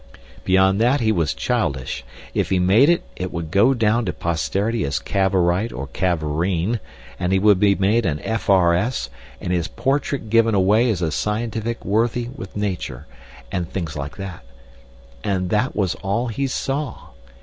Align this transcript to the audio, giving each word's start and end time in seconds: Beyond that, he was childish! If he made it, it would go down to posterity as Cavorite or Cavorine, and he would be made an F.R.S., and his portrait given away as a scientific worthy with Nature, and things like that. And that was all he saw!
Beyond 0.43 0.81
that, 0.81 0.99
he 0.99 1.11
was 1.11 1.31
childish! 1.35 2.03
If 2.33 2.49
he 2.49 2.57
made 2.57 2.89
it, 2.89 3.03
it 3.15 3.31
would 3.31 3.51
go 3.51 3.75
down 3.75 4.03
to 4.05 4.13
posterity 4.13 4.83
as 4.83 4.97
Cavorite 4.97 5.71
or 5.71 5.85
Cavorine, 5.85 6.79
and 7.19 7.31
he 7.31 7.37
would 7.37 7.59
be 7.59 7.75
made 7.75 8.07
an 8.07 8.19
F.R.S., 8.23 9.11
and 9.39 9.53
his 9.53 9.67
portrait 9.67 10.31
given 10.31 10.55
away 10.55 10.89
as 10.89 11.03
a 11.03 11.11
scientific 11.11 11.85
worthy 11.85 12.29
with 12.35 12.57
Nature, 12.57 13.05
and 13.51 13.69
things 13.71 13.95
like 13.95 14.17
that. 14.17 14.43
And 15.23 15.51
that 15.51 15.75
was 15.75 15.93
all 16.01 16.29
he 16.29 16.47
saw! 16.47 17.09